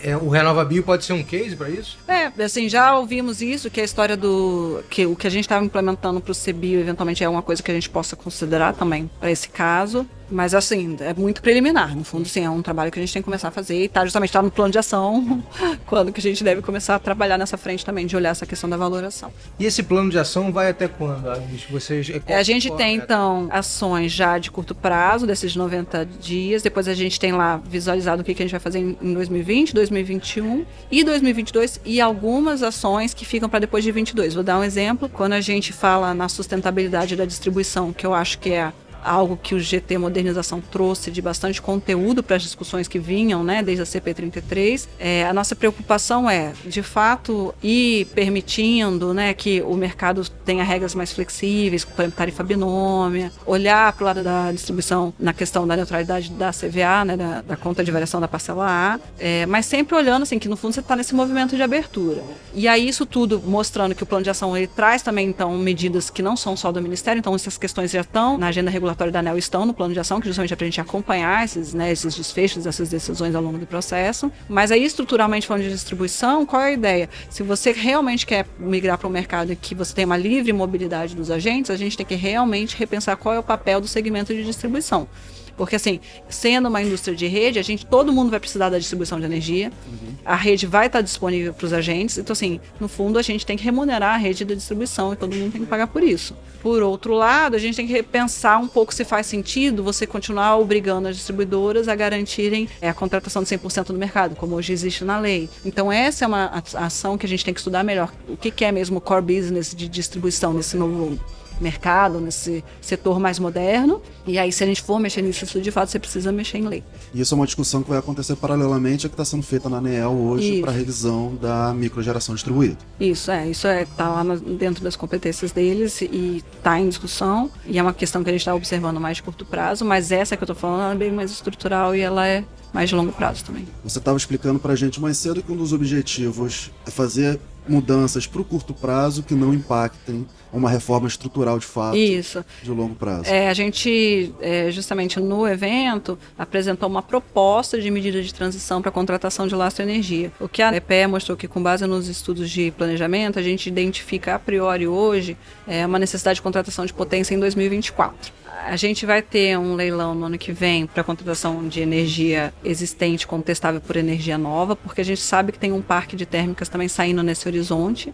É, 0.03 0.15
o 0.15 0.29
Renova 0.29 0.63
Bio 0.65 0.83
pode 0.83 1.05
ser 1.05 1.13
um 1.13 1.23
case 1.23 1.55
para 1.55 1.69
isso? 1.69 1.97
É, 2.07 2.31
assim, 2.43 2.67
já 2.67 2.97
ouvimos 2.97 3.41
isso, 3.41 3.69
que 3.69 3.79
a 3.79 3.83
história 3.83 4.17
do. 4.17 4.83
que 4.89 5.05
o 5.05 5.15
que 5.15 5.25
a 5.25 5.29
gente 5.29 5.45
estava 5.45 5.63
implementando 5.63 6.19
para 6.19 6.31
o 6.31 6.35
CBio 6.35 6.79
eventualmente 6.79 7.23
é 7.23 7.29
uma 7.29 7.41
coisa 7.41 7.63
que 7.63 7.71
a 7.71 7.73
gente 7.73 7.89
possa 7.89 8.15
considerar 8.15 8.73
também 8.73 9.09
para 9.19 9.31
esse 9.31 9.47
caso. 9.49 10.05
Mas 10.29 10.53
assim, 10.53 10.97
é 10.99 11.13
muito 11.13 11.41
preliminar. 11.41 11.95
No 11.95 12.03
fundo, 12.03 12.27
sim, 12.27 12.43
é 12.43 12.49
um 12.49 12.61
trabalho 12.61 12.91
que 12.91 12.99
a 12.99 13.01
gente 13.01 13.13
tem 13.13 13.21
que 13.21 13.25
começar 13.25 13.49
a 13.49 13.51
fazer 13.51 13.83
e 13.83 13.87
tá 13.87 14.03
justamente 14.03 14.31
tá 14.31 14.41
no 14.41 14.51
plano 14.51 14.71
de 14.71 14.79
ação 14.79 15.43
quando 15.85 16.11
que 16.11 16.19
a 16.19 16.23
gente 16.23 16.43
deve 16.43 16.61
começar 16.61 16.95
a 16.95 16.99
trabalhar 16.99 17.37
nessa 17.37 17.57
frente 17.57 17.85
também, 17.85 18.05
de 18.05 18.15
olhar 18.15 18.29
essa 18.29 18.45
questão 18.45 18.69
da 18.69 18.77
valoração. 18.77 19.31
E 19.59 19.65
esse 19.65 19.83
plano 19.83 20.09
de 20.09 20.17
ação 20.17 20.51
vai 20.51 20.69
até 20.69 20.87
quando? 20.87 21.25
Vocês, 21.69 22.11
é, 22.25 22.35
a 22.35 22.43
gente 22.43 22.71
tem, 22.75 22.95
então, 22.95 23.47
ações 23.51 24.11
já 24.11 24.37
de 24.37 24.49
curto 24.51 24.73
prazo, 24.73 25.27
desses 25.27 25.55
90 25.55 26.05
dias. 26.19 26.61
Depois 26.61 26.87
a 26.87 26.93
gente 26.93 27.19
tem 27.19 27.31
lá 27.31 27.57
visualizado 27.57 28.21
o 28.21 28.25
que, 28.25 28.33
que 28.33 28.41
a 28.41 28.45
gente 28.45 28.51
vai 28.51 28.59
fazer 28.59 28.79
em 28.79 29.13
2020, 29.13 29.73
2021 29.73 30.65
e 30.91 31.03
2022 31.03 31.81
e 31.85 32.01
algumas 32.01 32.63
ações 32.63 33.13
que 33.13 33.25
ficam 33.25 33.49
para 33.49 33.59
depois 33.59 33.83
de 33.83 33.91
22. 33.91 34.33
Vou 34.33 34.43
dar 34.43 34.59
um 34.59 34.63
exemplo. 34.63 35.09
Quando 35.09 35.33
a 35.33 35.41
gente 35.41 35.73
fala 35.73 36.13
na 36.13 36.29
sustentabilidade 36.29 37.15
da 37.15 37.25
distribuição, 37.25 37.93
que 37.93 38.05
eu 38.05 38.13
acho 38.13 38.39
que 38.39 38.51
é 38.51 38.71
algo 39.05 39.37
que 39.41 39.53
o 39.53 39.59
GT 39.59 39.97
Modernização 39.97 40.59
trouxe 40.59 41.11
de 41.11 41.21
bastante 41.21 41.61
conteúdo 41.61 42.23
para 42.23 42.35
as 42.35 42.41
discussões 42.41 42.87
que 42.87 42.97
vinham, 42.97 43.43
né, 43.43 43.61
desde 43.61 43.83
a 43.83 43.85
CP33. 43.85 44.87
É, 44.99 45.25
a 45.25 45.33
nossa 45.33 45.55
preocupação 45.55 46.29
é, 46.29 46.53
de 46.65 46.81
fato, 46.81 47.53
ir 47.61 48.05
permitindo, 48.07 49.13
né, 49.13 49.33
que 49.33 49.61
o 49.61 49.75
mercado 49.75 50.23
tenha 50.45 50.63
regras 50.63 50.93
mais 50.95 51.11
flexíveis, 51.11 51.85
tarifa 52.15 52.43
binômia, 52.43 53.31
olhar 53.45 53.91
para 53.93 54.03
o 54.03 54.05
lado 54.05 54.23
da 54.23 54.51
distribuição 54.51 55.13
na 55.19 55.33
questão 55.33 55.67
da 55.67 55.75
neutralidade 55.75 56.31
da 56.31 56.51
CVA, 56.51 57.05
né, 57.05 57.17
da, 57.17 57.41
da 57.41 57.55
conta 57.55 57.83
de 57.83 57.91
variação 57.91 58.21
da 58.21 58.27
parcela 58.27 58.65
A, 58.67 58.99
é, 59.19 59.45
mas 59.45 59.65
sempre 59.65 59.95
olhando 59.95 60.23
assim 60.23 60.39
que 60.39 60.47
no 60.47 60.55
fundo 60.55 60.73
você 60.73 60.79
está 60.79 60.95
nesse 60.95 61.15
movimento 61.15 61.55
de 61.55 61.63
abertura. 61.63 62.23
E 62.53 62.67
aí 62.67 62.87
isso 62.87 63.05
tudo 63.05 63.41
mostrando 63.45 63.95
que 63.95 64.03
o 64.03 64.05
plano 64.05 64.23
de 64.23 64.29
ação 64.29 64.55
ele 64.55 64.67
traz 64.67 65.01
também 65.01 65.27
então 65.27 65.57
medidas 65.57 66.09
que 66.09 66.21
não 66.21 66.37
são 66.37 66.55
só 66.55 66.71
do 66.71 66.81
Ministério, 66.81 67.19
então 67.19 67.33
essas 67.33 67.57
questões 67.57 67.91
já 67.91 68.01
estão 68.01 68.37
na 68.37 68.47
agenda 68.47 68.69
regulatória 68.69 69.11
da 69.11 69.19
ANEL 69.19 69.37
estão 69.37 69.65
no 69.65 69.73
plano 69.73 69.93
de 69.93 69.99
ação, 69.99 70.19
que 70.19 70.27
justamente 70.27 70.53
é 70.53 70.55
para 70.55 70.65
a 70.65 70.69
gente 70.69 70.81
acompanhar 70.81 71.43
esses, 71.43 71.73
né, 71.73 71.91
esses 71.91 72.15
desfechos, 72.15 72.65
essas 72.65 72.89
decisões 72.89 73.33
ao 73.35 73.41
longo 73.41 73.57
do 73.57 73.65
processo. 73.65 74.31
Mas 74.47 74.71
aí, 74.71 74.83
estruturalmente 74.83 75.47
falando 75.47 75.63
de 75.63 75.69
distribuição, 75.69 76.45
qual 76.45 76.61
é 76.61 76.67
a 76.67 76.71
ideia? 76.71 77.09
Se 77.29 77.43
você 77.43 77.71
realmente 77.71 78.25
quer 78.25 78.45
migrar 78.59 78.97
para 78.97 79.07
um 79.07 79.11
mercado 79.11 79.55
que 79.55 79.73
você 79.73 79.93
tem 79.93 80.05
uma 80.05 80.17
livre 80.35 80.51
mobilidade 80.51 81.15
dos 81.15 81.31
agentes, 81.31 81.71
a 81.71 81.77
gente 81.77 81.95
tem 81.95 82.05
que 82.05 82.15
realmente 82.15 82.75
repensar 82.75 83.15
qual 83.15 83.33
é 83.33 83.39
o 83.39 83.43
papel 83.43 83.79
do 83.79 83.87
segmento 83.87 84.33
de 84.33 84.43
distribuição. 84.43 85.07
Porque, 85.57 85.75
assim, 85.75 85.99
sendo 86.29 86.67
uma 86.67 86.81
indústria 86.81 87.15
de 87.15 87.27
rede, 87.27 87.59
a 87.59 87.61
gente, 87.61 87.85
todo 87.85 88.11
mundo 88.11 88.29
vai 88.29 88.39
precisar 88.39 88.69
da 88.69 88.77
distribuição 88.77 89.19
de 89.19 89.25
energia, 89.25 89.71
uhum. 89.87 90.13
a 90.25 90.35
rede 90.35 90.65
vai 90.65 90.87
estar 90.87 91.01
disponível 91.01 91.53
para 91.53 91.65
os 91.65 91.73
agentes. 91.73 92.17
Então, 92.17 92.33
assim, 92.33 92.59
no 92.79 92.87
fundo, 92.87 93.17
a 93.17 93.21
gente 93.21 93.45
tem 93.45 93.55
que 93.55 93.63
remunerar 93.63 94.15
a 94.15 94.17
rede 94.17 94.43
da 94.43 94.53
distribuição 94.53 95.13
e 95.13 95.15
todo 95.15 95.35
mundo 95.35 95.51
tem 95.51 95.61
que 95.61 95.67
pagar 95.67 95.87
por 95.87 96.03
isso. 96.03 96.35
Por 96.61 96.81
outro 96.81 97.13
lado, 97.13 97.55
a 97.55 97.59
gente 97.59 97.75
tem 97.75 97.85
que 97.85 97.93
repensar 97.93 98.59
um 98.59 98.67
pouco 98.67 98.93
se 98.93 99.05
faz 99.05 99.27
sentido 99.27 99.83
você 99.83 100.07
continuar 100.07 100.57
obrigando 100.57 101.07
as 101.07 101.15
distribuidoras 101.15 101.87
a 101.87 101.95
garantirem 101.95 102.67
é, 102.81 102.89
a 102.89 102.93
contratação 102.93 103.43
de 103.43 103.49
100% 103.49 103.87
do 103.87 103.93
mercado, 103.93 104.35
como 104.35 104.55
hoje 104.55 104.73
existe 104.73 105.03
na 105.03 105.19
lei. 105.19 105.47
Então, 105.63 105.91
essa 105.91 106.25
é 106.25 106.27
uma 106.27 106.63
ação 106.73 107.17
que 107.17 107.25
a 107.25 107.29
gente 107.29 107.45
tem 107.45 107.53
que 107.53 107.59
estudar 107.59 107.83
melhor. 107.83 108.11
O 108.27 108.35
que, 108.35 108.49
que 108.49 108.65
é 108.65 108.71
mesmo 108.71 108.97
o 108.97 109.01
core 109.01 109.21
business 109.21 109.75
de 109.75 109.87
distribuição 109.87 110.53
nesse 110.53 110.75
novo 110.75 111.19
mercado, 111.59 112.19
nesse 112.19 112.63
setor 112.81 113.19
mais 113.19 113.39
moderno. 113.39 114.01
E 114.25 114.37
aí, 114.37 114.51
se 114.51 114.63
a 114.63 114.67
gente 114.67 114.81
for 114.81 114.99
mexer 114.99 115.21
nisso, 115.21 115.61
de 115.61 115.71
fato, 115.71 115.89
você 115.89 115.99
precisa 115.99 116.31
mexer 116.31 116.57
em 116.57 116.67
lei. 116.67 116.83
E 117.13 117.21
isso 117.21 117.33
é 117.33 117.35
uma 117.35 117.45
discussão 117.45 117.83
que 117.83 117.89
vai 117.89 117.99
acontecer 117.99 118.35
paralelamente 118.35 119.05
a 119.05 119.09
que 119.09 119.13
está 119.13 119.25
sendo 119.25 119.43
feita 119.43 119.69
na 119.69 119.77
ANEEL 119.77 120.11
hoje 120.11 120.61
para 120.61 120.71
a 120.71 120.73
revisão 120.73 121.35
da 121.35 121.73
microgeração 121.73 122.35
distribuída. 122.35 122.77
Isso, 122.99 123.31
é. 123.31 123.47
Isso 123.49 123.67
é, 123.67 123.83
está 123.83 124.09
lá 124.09 124.23
no, 124.23 124.39
dentro 124.39 124.83
das 124.83 124.95
competências 124.95 125.51
deles 125.51 126.01
e 126.01 126.43
está 126.57 126.79
em 126.79 126.89
discussão. 126.89 127.49
E 127.65 127.77
é 127.77 127.81
uma 127.81 127.93
questão 127.93 128.23
que 128.23 128.29
a 128.29 128.33
gente 128.33 128.41
está 128.41 128.55
observando 128.55 128.99
mais 128.99 129.17
de 129.17 129.23
curto 129.23 129.45
prazo, 129.45 129.85
mas 129.85 130.11
essa 130.11 130.35
que 130.35 130.43
eu 130.43 130.45
estou 130.45 130.55
falando 130.55 130.93
é 130.93 130.97
bem 130.97 131.11
mais 131.11 131.31
estrutural 131.31 131.95
e 131.95 132.01
ela 132.01 132.27
é 132.27 132.43
mais 132.73 132.89
de 132.89 132.95
longo 132.95 133.13
prazo 133.13 133.45
também. 133.45 133.65
Você 133.83 133.99
estava 133.99 134.17
explicando 134.17 134.59
para 134.59 134.73
a 134.73 134.75
gente 134.75 134.99
mais 134.99 135.17
cedo 135.17 135.41
que 135.41 135.51
um 135.51 135.55
dos 135.55 135.71
objetivos 135.71 136.71
é 136.85 136.91
fazer 136.91 137.39
mudanças 137.67 138.27
para 138.27 138.41
o 138.41 138.45
curto 138.45 138.73
prazo 138.73 139.23
que 139.23 139.33
não 139.33 139.53
impactem 139.53 140.25
uma 140.51 140.69
reforma 140.69 141.07
estrutural 141.07 141.59
de 141.59 141.65
fato 141.65 141.97
Isso. 141.97 142.43
de 142.63 142.71
longo 142.71 142.95
prazo. 142.95 143.25
É, 143.25 143.49
a 143.49 143.53
gente, 143.53 144.33
é, 144.39 144.71
justamente 144.71 145.19
no 145.19 145.47
evento, 145.47 146.17
apresentou 146.37 146.87
uma 146.87 147.01
proposta 147.01 147.79
de 147.79 147.91
medida 147.91 148.21
de 148.21 148.33
transição 148.33 148.81
para 148.81 148.89
a 148.89 148.91
contratação 148.91 149.47
de 149.47 149.55
lastro 149.55 149.83
energia. 149.83 150.31
O 150.39 150.47
que 150.47 150.61
a 150.61 150.75
EPE 150.75 151.07
mostrou 151.07 151.37
que, 151.37 151.47
com 151.47 151.61
base 151.61 151.85
nos 151.85 152.07
estudos 152.07 152.49
de 152.49 152.71
planejamento, 152.71 153.37
a 153.37 153.41
gente 153.41 153.67
identifica 153.67 154.35
a 154.35 154.39
priori 154.39 154.87
hoje 154.87 155.37
é, 155.67 155.85
uma 155.85 155.99
necessidade 155.99 156.35
de 156.35 156.41
contratação 156.41 156.85
de 156.85 156.93
potência 156.93 157.35
em 157.35 157.39
2024. 157.39 158.31
A 158.63 158.75
gente 158.77 159.05
vai 159.05 159.21
ter 159.21 159.57
um 159.57 159.75
leilão 159.75 160.15
no 160.15 160.25
ano 160.25 160.37
que 160.37 160.51
vem 160.51 160.87
para 160.87 161.03
contratação 161.03 161.67
de 161.67 161.81
energia 161.81 162.53
existente 162.63 163.27
contestável 163.27 163.81
por 163.81 163.95
energia 163.95 164.37
nova, 164.37 164.75
porque 164.75 165.01
a 165.01 165.05
gente 165.05 165.21
sabe 165.21 165.51
que 165.51 165.59
tem 165.59 165.71
um 165.71 165.81
parque 165.81 166.15
de 166.15 166.25
térmicas 166.25 166.69
também 166.69 166.87
saindo 166.87 167.21
nesse 167.21 167.47
horizonte. 167.47 168.13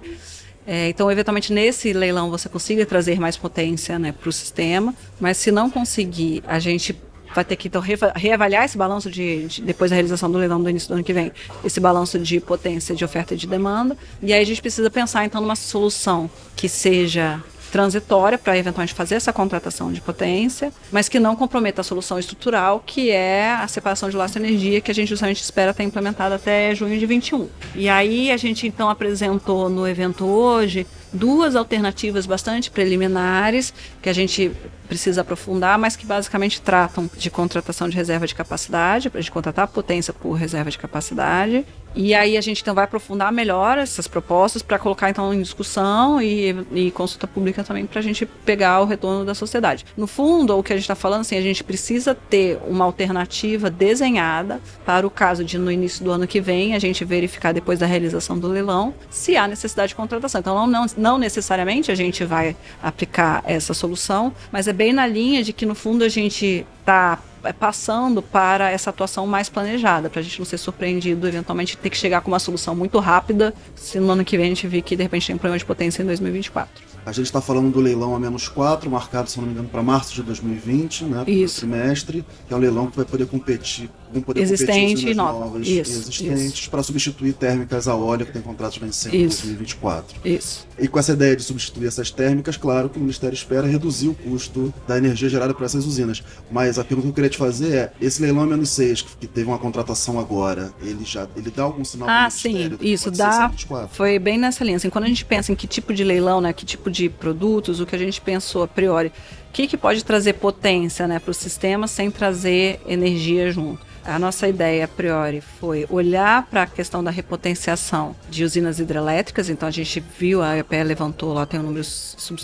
É, 0.66 0.90
então, 0.90 1.12
eventualmente, 1.12 1.54
nesse 1.54 1.94
leilão 1.94 2.30
você 2.30 2.50
consiga 2.50 2.86
trazer 2.86 3.20
mais 3.20 3.38
potência 3.38 3.98
né, 3.98 4.12
para 4.12 4.30
o 4.30 4.32
sistema, 4.32 4.94
mas 5.20 5.38
se 5.38 5.52
não 5.52 5.70
conseguir, 5.70 6.44
a 6.48 6.60
gente 6.60 6.96
vai 7.34 7.46
ter 7.46 7.56
que 7.56 7.68
então, 7.68 7.82
reavaliar 8.16 8.66
esse 8.66 8.78
balanço 8.78 9.10
de, 9.10 9.48
de, 9.48 9.62
depois 9.62 9.90
da 9.90 9.96
realização 9.96 10.30
do 10.30 10.38
leilão 10.38 10.62
do 10.62 10.70
início 10.70 10.90
do 10.90 10.96
ano 10.96 11.04
que 11.04 11.14
vem, 11.14 11.32
esse 11.64 11.80
balanço 11.80 12.20
de 12.20 12.40
potência 12.40 12.94
de 12.96 13.06
oferta 13.06 13.34
e 13.34 13.38
de 13.38 13.48
demanda. 13.48 13.98
E 14.22 14.34
aí 14.34 14.42
a 14.42 14.46
gente 14.46 14.62
precisa 14.62 14.90
pensar 14.90 15.26
então 15.26 15.42
numa 15.42 15.56
solução 15.56 16.30
que 16.56 16.68
seja 16.68 17.42
transitória 17.72 18.38
para 18.38 18.58
eventualmente 18.58 18.94
fazer 18.94 19.16
essa 19.16 19.32
contratação 19.32 19.92
de 19.92 20.02
potência, 20.02 20.72
mas 20.92 21.08
que 21.08 21.20
não 21.20 21.36
comprometa 21.36 21.82
a 21.82 21.84
solução 21.84 22.20
estrutural, 22.20 22.84
que 22.86 23.10
é 23.10 23.52
a 23.52 23.68
separação 23.68 24.10
de 24.10 24.18
de 24.18 24.38
energia, 24.38 24.82
que 24.82 24.92
a 24.92 24.94
gente 24.94 25.10
justamente 25.10 25.42
espera 25.42 25.74
ter 25.74 25.84
implementada 25.84 26.36
até 26.36 26.76
junho 26.76 27.00
de 27.00 27.06
21. 27.06 27.48
E 27.76 27.90
aí 27.90 28.32
a 28.32 28.38
gente 28.38 28.68
então 28.68 28.90
apresentou 28.90 29.70
no 29.70 29.88
evento 29.88 30.26
hoje 30.26 30.86
duas 31.12 31.56
alternativas 31.56 32.26
bastante 32.26 32.70
preliminares 32.70 33.74
que 34.02 34.10
a 34.10 34.14
gente 34.14 34.52
precisa 34.92 35.22
aprofundar, 35.22 35.80
mas 35.80 35.96
que 35.96 36.06
basicamente 36.06 36.60
tratam 36.60 37.10
de 37.16 37.32
contratação 37.32 37.88
de 37.88 37.96
reserva 37.96 38.28
de 38.28 38.36
capacidade, 38.36 39.10
para 39.10 39.22
gente 39.22 39.32
contratar 39.32 39.66
potência 39.70 40.12
por 40.12 40.34
reserva 40.34 40.70
de 40.70 40.78
capacidade. 40.78 41.66
E 41.94 42.14
aí 42.14 42.38
a 42.38 42.42
gente 42.42 42.62
então 42.62 42.74
vai 42.74 42.86
aprofundar 42.86 43.32
melhor 43.34 43.78
essas 43.78 44.08
propostas 44.08 44.62
para 44.62 44.80
colocar 44.80 45.10
então 45.10 45.34
em 45.34 45.42
discussão 45.42 46.22
e, 46.22 46.56
e 46.72 46.92
consulta 46.92 47.28
pública 47.28 47.64
também 47.64 47.86
para 47.86 48.00
a 48.00 48.02
gente 48.02 48.26
pegar 48.26 48.80
o 48.82 48.86
retorno 48.86 49.26
da 49.26 49.34
sociedade. 49.34 49.86
No 49.98 50.08
fundo, 50.08 50.58
o 50.58 50.64
que 50.64 50.72
a 50.72 50.76
gente 50.76 50.86
está 50.86 50.96
falando 50.96 51.22
assim, 51.22 51.38
a 51.38 51.42
gente 51.42 51.64
precisa 51.64 52.16
ter 52.16 52.60
uma 52.66 52.86
alternativa 52.86 53.70
desenhada 53.70 54.62
para 54.86 55.06
o 55.06 55.10
caso 55.10 55.44
de 55.44 55.58
no 55.58 55.72
início 55.72 56.04
do 56.04 56.12
ano 56.12 56.26
que 56.26 56.40
vem 56.40 56.76
a 56.76 56.80
gente 56.80 57.04
verificar 57.04 57.54
depois 57.54 57.80
da 57.80 57.86
realização 57.86 58.40
do 58.40 58.48
leilão 58.48 58.94
se 59.10 59.36
há 59.36 59.46
necessidade 59.48 59.90
de 59.90 59.96
contratação. 59.96 60.40
Então 60.40 60.56
não, 60.56 60.68
não, 60.68 60.86
não 60.96 61.18
necessariamente 61.18 61.92
a 61.92 61.96
gente 61.96 62.24
vai 62.24 62.56
aplicar 62.82 63.44
essa 63.46 63.74
solução, 63.74 64.34
mas 64.50 64.68
é 64.68 64.74
bem 64.82 64.94
na 64.94 65.06
linha 65.06 65.44
de 65.44 65.54
que 65.54 65.64
no 65.64 65.76
fundo 65.76 66.04
a 66.04 66.10
gente 66.10 66.66
está 66.80 67.20
é, 67.44 67.54
passando 67.54 68.20
para 68.20 68.72
essa 68.72 68.90
atuação 68.90 69.28
mais 69.28 69.48
planejada, 69.48 70.10
para 70.10 70.22
a 70.22 70.24
gente 70.24 70.40
não 70.40 70.46
ser 70.46 70.58
surpreendido, 70.58 71.28
eventualmente 71.28 71.78
ter 71.78 71.92
que 71.92 71.98
chegar 71.98 72.22
com 72.22 72.32
uma 72.32 72.40
solução 72.40 72.74
muito 72.74 72.98
rápida, 72.98 73.54
se 73.76 74.00
no 74.00 74.10
ano 74.10 74.26
que 74.26 74.36
vem 74.36 74.48
a 74.48 74.50
gente 74.50 74.66
vir 74.66 74.82
que 74.82 74.96
de 74.96 75.04
repente 75.04 75.28
tem 75.28 75.36
um 75.36 75.38
problema 75.38 75.60
de 75.60 75.66
potência 75.66 76.02
em 76.02 76.06
2024. 76.08 76.84
A 77.06 77.12
gente 77.12 77.28
está 77.28 77.40
falando 77.40 77.72
do 77.72 77.80
leilão 77.80 78.16
a 78.16 78.20
menos 78.20 78.50
4, 78.50 78.90
marcado, 78.90 79.30
se 79.30 79.40
não 79.40 79.46
me 79.46 79.54
engano, 79.54 79.70
para 79.70 79.84
março 79.84 80.16
de 80.16 80.24
2020, 80.24 81.04
né? 81.04 81.24
Isso. 81.28 81.60
trimestre, 81.60 82.26
que 82.48 82.54
é 82.54 82.58
um 82.58 82.60
leilão 82.60 82.88
que 82.88 82.98
vai 82.98 83.06
poder 83.06 83.28
competir, 83.28 83.88
vão 84.12 84.22
poder 84.22 84.42
Existente 84.42 84.90
competir 84.90 85.10
e 85.10 85.14
nova. 85.14 85.40
novas 85.46 85.68
Isso, 85.68 85.92
existentes 85.92 86.68
para 86.68 86.84
substituir 86.84 87.34
térmicas 87.34 87.88
a 87.88 87.96
óleo 87.96 88.26
que 88.26 88.34
tem 88.34 88.42
contratos 88.42 88.78
vencendo 88.78 89.16
em 89.16 89.28
2024. 89.28 90.20
Isso. 90.26 90.68
E 90.80 90.88
com 90.88 91.00
essa 91.00 91.14
ideia 91.14 91.36
de 91.36 91.44
substituir 91.44 91.88
essas 91.88 92.12
térmicas, 92.12 92.58
claro 92.58 92.90
que 92.90 92.98
o 92.98 93.02
Ministério 93.02 93.36
espera 93.36 93.68
reduzir 93.68 94.10
o 94.10 94.14
custo 94.14 94.74
da 94.88 94.98
energia 94.98 95.30
gerada 95.30 95.54
por 95.54 95.64
essas 95.64 95.86
usinas. 95.86 96.24
Mas 96.52 96.78
a 96.80 96.84
pergunta 96.84 97.08
que 97.08 97.10
eu 97.12 97.16
queria 97.16 97.30
te 97.30 97.38
fazer 97.38 97.76
é, 97.76 97.94
esse 98.02 98.22
leilão 98.22 98.46
menos 98.46 98.70
6, 98.70 99.02
que 99.02 99.28
teve 99.28 99.48
uma 99.48 99.60
contratação 99.60 100.20
agora, 100.20 100.74
ele 100.82 101.06
já 101.06 101.28
ele 101.36 101.52
dá 101.52 101.64
algum 101.64 101.84
sinal 101.84 102.08
Ah, 102.10 102.30
sim, 102.30 102.78
isso 102.82 103.12
dá. 103.12 103.52
Foi 103.92 104.20
bem 104.20 104.38
nessa 104.38 104.64
linha. 104.64 104.78
Assim, 104.78 104.90
quando 104.90 105.06
a 105.06 105.08
gente 105.08 105.26
pensa 105.26 105.52
em 105.52 105.56
que 105.56 105.68
tipo 105.68 105.94
de 105.94 106.04
leilão, 106.04 106.42
né, 106.42 106.54
que 106.54 106.66
tipo 106.66 106.90
de 106.90 107.10
produtos, 107.10 107.80
o 107.80 107.86
que 107.86 107.96
a 107.96 108.00
gente 108.00 108.20
pensou 108.20 108.64
a 108.64 108.68
priori, 108.68 109.12
que, 109.52 109.68
que 109.68 109.78
pode 109.78 110.04
trazer 110.04 110.34
potência 110.34 111.08
né, 111.08 111.20
para 111.20 111.32
o 111.32 111.34
sistema 111.34 111.88
sem 111.88 112.10
trazer 112.10 112.82
energia 112.86 113.52
junto. 113.52 113.92
A 114.04 114.18
nossa 114.18 114.48
ideia 114.48 114.86
a 114.86 114.88
priori 114.88 115.42
foi 115.42 115.86
olhar 115.90 116.48
para 116.48 116.64
a 116.64 116.66
questão 116.66 117.04
da 117.04 117.12
repotenciação 117.12 118.16
de 118.30 118.44
usinas 118.44 118.80
hidrelétricas. 118.80 119.48
Então 119.48 119.68
a 119.70 119.72
gente 119.72 120.04
viu, 120.18 120.42
a 120.42 120.58
EPE 120.58 120.84
levantou 120.84 121.34
lá, 121.34 121.46
tem 121.46 121.60
um 121.60 121.64
número 121.64 121.82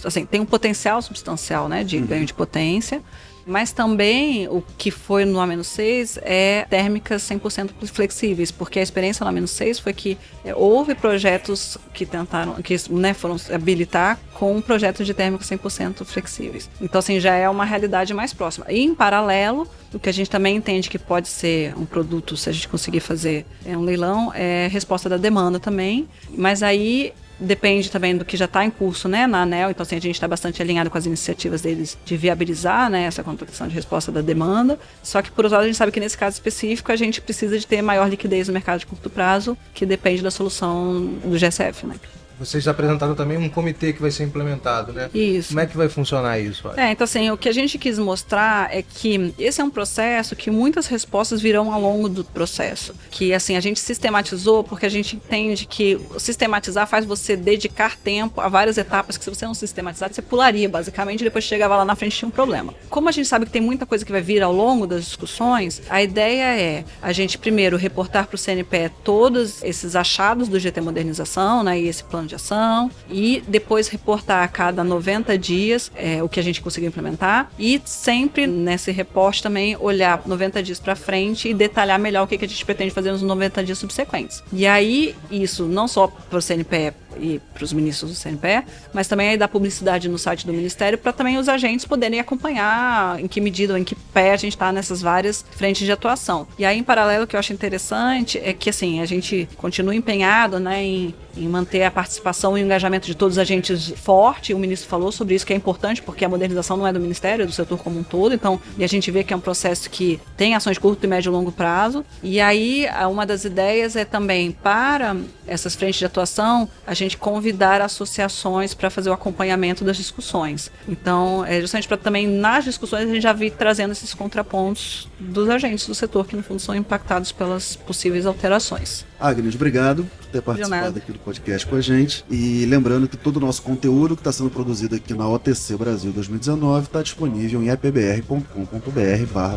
assim, 0.05 0.25
tem 0.25 0.39
um 0.39 0.45
potencial 0.45 1.01
substancial 1.01 1.67
né, 1.67 1.83
de 1.83 1.97
uhum. 1.97 2.05
ganho 2.05 2.25
de 2.25 2.33
potência. 2.33 3.01
Mas 3.47 3.71
também 3.71 4.47
o 4.49 4.61
que 4.77 4.91
foi 4.91 5.23
no 5.23 5.39
A-6 5.39 6.19
é 6.21 6.65
térmicas 6.69 7.23
100% 7.23 7.71
flexíveis, 7.87 8.51
porque 8.51 8.77
a 8.77 8.83
experiência 8.83 9.23
no 9.23 9.29
A-6 9.29 9.81
foi 9.81 9.93
que 9.93 10.17
é, 10.43 10.53
houve 10.53 10.93
projetos 10.93 11.77
que 11.93 12.05
tentaram, 12.05 12.55
que 12.55 12.75
né, 12.89 13.13
foram 13.13 13.37
habilitar 13.53 14.19
com 14.33 14.59
projetos 14.61 15.05
de 15.05 15.13
térmicas 15.13 15.49
100% 15.49 16.03
flexíveis. 16.03 16.69
Então, 16.81 16.99
assim, 16.99 17.21
já 17.21 17.35
é 17.35 17.47
uma 17.49 17.63
realidade 17.63 18.13
mais 18.13 18.33
próxima. 18.33 18.65
E, 18.69 18.83
em 18.83 18.93
paralelo, 18.93 19.65
o 19.93 19.99
que 19.99 20.09
a 20.09 20.13
gente 20.13 20.29
também 20.29 20.57
entende 20.57 20.89
que 20.89 20.99
pode 20.99 21.29
ser 21.29 21.73
um 21.77 21.85
produto, 21.85 22.35
se 22.35 22.49
a 22.49 22.51
gente 22.51 22.67
conseguir 22.67 22.99
fazer 22.99 23.45
é 23.65 23.77
um 23.77 23.81
leilão, 23.81 24.31
é 24.35 24.67
resposta 24.69 25.07
da 25.07 25.15
demanda 25.15 25.57
também. 25.57 26.07
Mas 26.29 26.61
aí 26.61 27.13
depende 27.39 27.91
também 27.91 28.15
do 28.17 28.25
que 28.25 28.35
já 28.35 28.45
está 28.45 28.63
em 28.63 28.69
curso 28.69 29.07
né, 29.07 29.27
na 29.27 29.41
ANEL, 29.41 29.69
então 29.69 29.83
assim, 29.83 29.95
a 29.95 30.01
gente 30.01 30.15
está 30.15 30.27
bastante 30.27 30.61
alinhado 30.61 30.89
com 30.89 30.97
as 30.97 31.05
iniciativas 31.05 31.61
deles 31.61 31.97
de 32.05 32.17
viabilizar 32.17 32.89
né, 32.89 33.03
essa 33.03 33.23
contratação 33.23 33.67
de 33.67 33.75
resposta 33.75 34.11
da 34.11 34.21
demanda. 34.21 34.79
Só 35.03 35.21
que, 35.21 35.31
por 35.31 35.45
outro 35.45 35.55
lado, 35.55 35.63
a 35.63 35.67
gente 35.67 35.77
sabe 35.77 35.91
que 35.91 35.99
nesse 35.99 36.17
caso 36.17 36.35
específico 36.35 36.91
a 36.91 36.95
gente 36.95 37.21
precisa 37.21 37.57
de 37.57 37.65
ter 37.65 37.81
maior 37.81 38.09
liquidez 38.09 38.47
no 38.47 38.53
mercado 38.53 38.79
de 38.79 38.85
curto 38.85 39.09
prazo, 39.09 39.57
que 39.73 39.85
depende 39.85 40.21
da 40.21 40.31
solução 40.31 41.05
do 41.23 41.37
GSF. 41.37 41.85
Né? 41.85 41.95
Vocês 42.39 42.67
apresentaram 42.67 43.15
também 43.15 43.37
um 43.37 43.49
comitê 43.49 43.93
que 43.93 44.01
vai 44.01 44.11
ser 44.11 44.23
implementado, 44.23 44.93
né? 44.93 45.09
Isso. 45.13 45.49
Como 45.49 45.59
é 45.59 45.65
que 45.65 45.75
vai 45.75 45.89
funcionar 45.89 46.39
isso? 46.39 46.69
É, 46.77 46.91
então 46.91 47.05
assim, 47.05 47.29
o 47.31 47.37
que 47.37 47.49
a 47.49 47.53
gente 47.53 47.77
quis 47.77 47.97
mostrar 47.97 48.73
é 48.73 48.81
que 48.81 49.33
esse 49.39 49.59
é 49.59 49.63
um 49.63 49.69
processo 49.69 50.35
que 50.35 50.51
muitas 50.51 50.87
respostas 50.87 51.41
virão 51.41 51.73
ao 51.73 51.81
longo 51.81 52.07
do 52.07 52.23
processo. 52.23 52.93
Que 53.09 53.33
assim, 53.33 53.55
a 53.55 53.59
gente 53.59 53.79
sistematizou 53.79 54.63
porque 54.63 54.85
a 54.85 54.89
gente 54.89 55.15
entende 55.15 55.65
que 55.65 55.99
sistematizar 56.17 56.87
faz 56.87 57.05
você 57.05 57.35
dedicar 57.35 57.95
tempo 57.97 58.39
a 58.39 58.47
várias 58.47 58.77
etapas 58.77 59.17
que 59.17 59.23
se 59.23 59.29
você 59.29 59.45
não 59.45 59.53
sistematizar, 59.53 60.13
você 60.13 60.21
pularia 60.21 60.69
basicamente 60.69 61.21
e 61.21 61.23
depois 61.23 61.43
chegava 61.43 61.75
lá 61.75 61.85
na 61.85 61.95
frente 61.95 62.13
e 62.13 62.19
tinha 62.19 62.27
um 62.27 62.31
problema. 62.31 62.73
Como 62.89 63.09
a 63.09 63.11
gente 63.11 63.27
sabe 63.27 63.45
que 63.45 63.51
tem 63.51 63.61
muita 63.61 63.85
coisa 63.85 64.05
que 64.05 64.11
vai 64.11 64.21
vir 64.21 64.43
ao 64.43 64.53
longo 64.53 64.85
das 64.85 65.05
discussões, 65.05 65.81
a 65.89 66.01
ideia 66.01 66.59
é 66.59 66.85
a 67.01 67.11
gente 67.11 67.37
primeiro 67.37 67.77
reportar 67.77 68.27
para 68.27 68.35
o 68.35 68.39
CNPE 68.39 68.91
todos 69.03 69.63
esses 69.63 69.95
achados 69.95 70.47
do 70.47 70.59
GT 70.59 70.81
Modernização, 70.81 71.63
né, 71.63 71.79
e 71.79 71.87
esse 71.87 72.03
plano 72.03 72.26
de 72.27 72.35
ação 72.35 72.91
e 73.09 73.43
depois 73.47 73.87
reportar 73.87 74.43
a 74.43 74.47
cada 74.47 74.83
90 74.83 75.37
dias 75.37 75.91
é, 75.95 76.21
o 76.21 76.29
que 76.29 76.39
a 76.39 76.43
gente 76.43 76.61
conseguiu 76.61 76.89
implementar 76.89 77.51
e 77.57 77.81
sempre 77.85 78.45
nesse 78.45 78.91
reporte 78.91 79.41
também 79.41 79.75
olhar 79.79 80.21
90 80.25 80.61
dias 80.61 80.79
para 80.79 80.95
frente 80.95 81.49
e 81.49 81.53
detalhar 81.53 81.99
melhor 81.99 82.23
o 82.23 82.27
que, 82.27 82.37
que 82.37 82.45
a 82.45 82.47
gente 82.47 82.63
pretende 82.65 82.91
fazer 82.91 83.11
nos 83.11 83.21
90 83.21 83.63
dias 83.63 83.77
subsequentes. 83.77 84.43
E 84.51 84.65
aí, 84.65 85.15
isso 85.31 85.65
não 85.65 85.87
só 85.87 86.07
para 86.07 86.37
o 86.37 86.41
CNPE 86.41 86.93
e 87.19 87.39
para 87.53 87.63
os 87.63 87.73
ministros 87.73 88.11
do 88.11 88.17
CNPE, 88.17 88.63
mas 88.93 89.07
também 89.07 89.29
aí 89.29 89.37
da 89.37 89.47
publicidade 89.47 90.07
no 90.07 90.17
site 90.17 90.45
do 90.45 90.53
Ministério 90.53 90.97
para 90.97 91.11
também 91.11 91.37
os 91.37 91.49
agentes 91.49 91.85
poderem 91.85 92.19
acompanhar 92.19 93.19
em 93.19 93.27
que 93.27 93.41
medida 93.41 93.73
ou 93.73 93.79
em 93.79 93.83
que 93.83 93.95
pé 93.95 94.33
a 94.33 94.37
gente 94.37 94.53
está 94.53 94.71
nessas 94.71 95.01
várias 95.01 95.43
frentes 95.51 95.85
de 95.85 95.91
atuação. 95.91 96.47
E 96.57 96.65
aí, 96.65 96.77
em 96.77 96.83
paralelo, 96.83 97.23
o 97.23 97.27
que 97.27 97.35
eu 97.35 97.39
acho 97.39 97.53
interessante 97.53 98.39
é 98.43 98.53
que 98.53 98.69
assim, 98.69 99.01
a 99.01 99.05
gente 99.05 99.47
continua 99.57 99.95
empenhado 99.95 100.59
né, 100.59 100.83
em, 100.83 101.15
em 101.37 101.47
manter 101.47 101.83
a 101.83 101.91
participação 101.91 102.57
e 102.57 102.61
o 102.61 102.65
engajamento 102.65 103.07
de 103.07 103.15
todos 103.15 103.35
os 103.35 103.39
agentes 103.39 103.93
forte. 103.97 104.53
O 104.53 104.59
ministro 104.59 104.87
falou 104.87 105.11
sobre 105.11 105.35
isso, 105.35 105.45
que 105.45 105.53
é 105.53 105.55
importante, 105.55 106.01
porque 106.01 106.23
a 106.23 106.29
modernização 106.29 106.77
não 106.77 106.85
é 106.85 106.93
do 106.93 106.99
Ministério, 106.99 107.43
é 107.43 107.45
do 107.45 107.51
setor 107.51 107.79
como 107.79 107.99
um 107.99 108.03
todo. 108.03 108.33
Então, 108.33 108.59
e 108.77 108.83
a 108.83 108.87
gente 108.87 109.09
vê 109.09 109.23
que 109.23 109.33
é 109.33 109.35
um 109.35 109.41
processo 109.41 109.89
que 109.89 110.19
tem 110.35 110.53
ações 110.53 110.77
curto, 110.77 111.07
médio 111.07 111.29
e 111.29 111.31
longo 111.31 111.51
prazo. 111.51 112.05
E 112.21 112.39
aí, 112.39 112.85
uma 113.09 113.25
das 113.25 113.43
ideias 113.43 113.95
é 113.95 114.05
também 114.05 114.51
para 114.51 115.15
essas 115.47 115.75
frentes 115.75 115.99
de 115.99 116.05
atuação, 116.05 116.69
a 116.85 116.93
gente 116.93 117.07
gente 117.07 117.17
convidar 117.17 117.81
associações 117.81 118.73
para 118.73 118.89
fazer 118.89 119.09
o 119.09 119.13
acompanhamento 119.13 119.83
das 119.83 119.97
discussões. 119.97 120.69
Então, 120.87 121.43
é 121.45 121.59
justamente 121.59 121.87
para 121.87 121.97
também 121.97 122.27
nas 122.27 122.65
discussões 122.65 123.09
a 123.09 123.13
gente 123.13 123.23
já 123.23 123.33
vir 123.33 123.51
trazendo 123.51 123.91
esses 123.91 124.13
contrapontos 124.13 125.09
dos 125.19 125.49
agentes 125.49 125.87
do 125.87 125.95
setor 125.95 126.27
que 126.27 126.35
no 126.35 126.43
fundo 126.43 126.59
são 126.59 126.75
impactados 126.75 127.31
pelas 127.31 127.75
possíveis 127.75 128.25
alterações. 128.25 129.05
Agnes, 129.19 129.55
obrigado 129.55 130.07
por 130.27 130.31
ter 130.31 130.41
participado 130.41 130.97
aqui 130.97 131.11
do 131.11 131.19
podcast 131.19 131.65
com 131.67 131.75
a 131.75 131.81
gente. 131.81 132.23
E 132.29 132.65
lembrando 132.65 133.07
que 133.07 133.17
todo 133.17 133.37
o 133.37 133.39
nosso 133.39 133.61
conteúdo 133.61 134.15
que 134.15 134.21
está 134.21 134.31
sendo 134.31 134.49
produzido 134.49 134.95
aqui 134.95 135.13
na 135.13 135.27
OTC 135.27 135.75
Brasil 135.77 136.11
2019 136.11 136.85
está 136.85 137.01
disponível 137.01 137.63
em 137.63 137.69
ipbr.com.br 137.69 138.47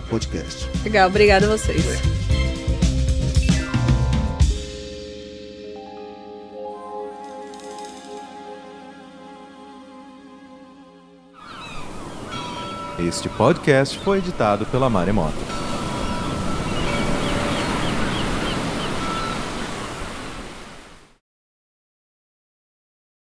podcast. 0.09 0.69
Legal, 0.85 1.09
obrigado 1.09 1.45
a 1.45 1.49
vocês. 1.49 1.85
É. 1.87 2.31
Este 13.07 13.31
podcast 13.31 13.99
foi 14.01 14.19
editado 14.19 14.67
pela 14.67 14.91
Maremoto. 14.91 15.70